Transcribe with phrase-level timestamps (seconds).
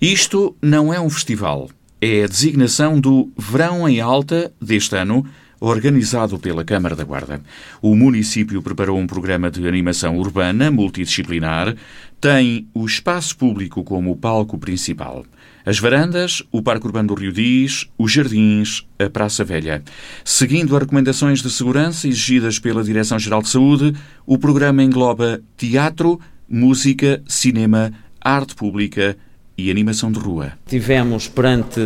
[0.00, 1.68] Isto não é um festival,
[2.00, 5.26] é a designação do Verão em Alta deste ano,
[5.58, 7.42] organizado pela Câmara da Guarda.
[7.82, 11.74] O município preparou um programa de animação urbana multidisciplinar,
[12.20, 15.26] tem o espaço público como palco principal.
[15.66, 19.82] As varandas, o Parque Urbano do Rio Diz, os jardins, a Praça Velha.
[20.24, 27.20] Seguindo as recomendações de segurança exigidas pela Direção-Geral de Saúde, o programa engloba teatro, música,
[27.26, 29.16] cinema, arte pública
[29.58, 30.52] e animação de rua.
[30.68, 31.80] Tivemos perante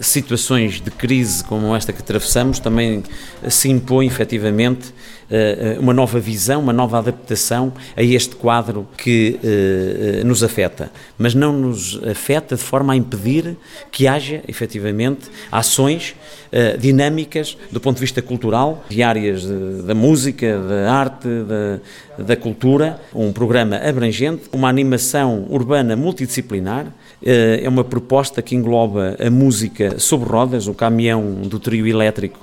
[0.00, 3.02] situações de crise como esta que atravessamos, também
[3.48, 4.94] se impõe efetivamente
[5.28, 10.90] eh, uma nova visão, uma nova adaptação a este quadro que eh, nos afeta.
[11.18, 13.56] Mas não nos afeta de forma a impedir
[13.90, 16.14] que haja efetivamente ações
[16.52, 19.44] eh, dinâmicas do ponto de vista cultural, de áreas
[19.84, 26.86] da música, da arte, da, da cultura, um programa abrangente, uma animação urbana multidisciplinar
[27.22, 32.38] é uma proposta que engloba a música sobre rodas, o caminhão do trio elétrico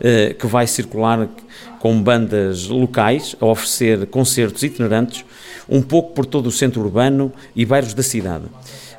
[0.00, 1.26] eh, que vai circular
[1.80, 5.24] com bandas locais a oferecer concertos itinerantes
[5.68, 8.44] um pouco por todo o centro urbano e bairros da cidade.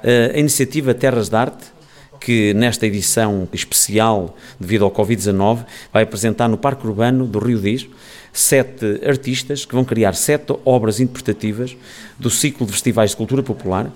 [0.03, 1.65] Eh, a iniciativa Terras de Arte,
[2.19, 7.87] que nesta edição especial, devido ao Covid-19, vai apresentar no Parque Urbano do Rio Diz
[8.33, 11.77] sete artistas que vão criar sete obras interpretativas
[12.17, 13.91] do ciclo de festivais de cultura popular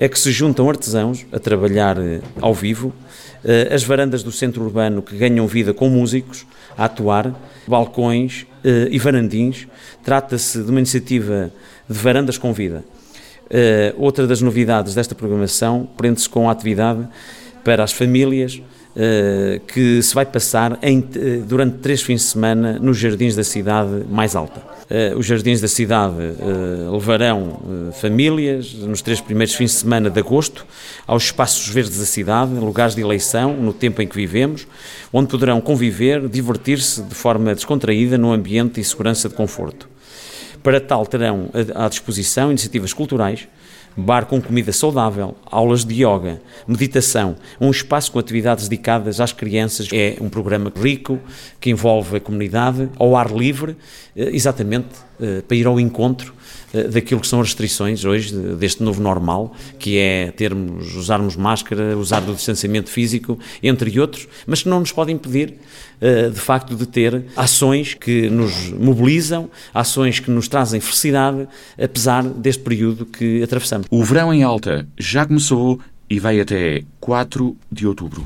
[0.00, 2.90] é que se juntam artesãos a trabalhar eh, ao vivo,
[3.44, 8.88] eh, as varandas do centro urbano que ganham vida com músicos a atuar, balcões eh,
[8.90, 9.68] e varandins.
[10.02, 11.52] Trata-se de uma iniciativa
[11.86, 12.82] de varandas com vida.
[13.98, 17.06] Outra das novidades desta programação prende-se com a atividade
[17.64, 18.62] para as famílias
[19.68, 21.00] que se vai passar em,
[21.46, 24.60] durante três fins de semana nos jardins da cidade mais alta.
[24.90, 26.16] Uh, os jardins da cidade
[26.92, 27.60] levarão
[28.00, 30.66] famílias nos três primeiros fins de semana de agosto
[31.06, 34.66] aos espaços verdes da cidade, lugares de eleição, no tempo em que vivemos,
[35.12, 39.88] onde poderão conviver, divertir-se de forma descontraída num ambiente e segurança de conforto.
[40.62, 43.46] Para tal, terão à disposição iniciativas culturais
[44.00, 49.88] bar com comida saudável, aulas de yoga, meditação, um espaço com atividades dedicadas às crianças.
[49.92, 51.18] É um programa rico
[51.60, 53.76] que envolve a comunidade ao ar livre,
[54.16, 54.88] eh, exatamente
[55.20, 56.34] eh, para ir ao encontro
[56.72, 61.96] eh, daquilo que são as restrições hoje deste novo normal, que é termos, usarmos máscara,
[61.96, 65.54] usar do distanciamento físico, entre outros, mas que não nos pode impedir,
[66.32, 71.46] de facto, de ter ações que nos mobilizam, ações que nos trazem felicidade,
[71.78, 73.86] apesar deste período que atravessamos.
[73.92, 78.24] O verão em alta já começou e vai até 4 de outubro.